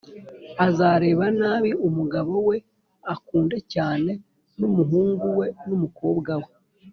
azareba 0.67 1.25
nabi 1.39 1.71
umugabo 1.87 2.33
we 2.47 2.57
akunda 3.13 3.57
cyane 3.73 4.11
n’umuhungu 4.59 5.25
we 5.39 5.47
n’umukobwawe, 5.67 6.51